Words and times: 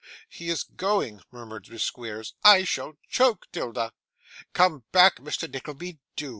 'He 0.27 0.49
is 0.49 0.63
going,' 0.63 1.21
murmured 1.31 1.69
Miss 1.69 1.83
Squeers. 1.83 2.33
'I 2.43 2.63
shall 2.63 2.97
choke, 3.07 3.45
'Tilda.' 3.51 3.93
'Come 4.51 4.83
back, 4.91 5.17
Mr. 5.19 5.47
Nickleby, 5.47 5.99
do! 6.15 6.29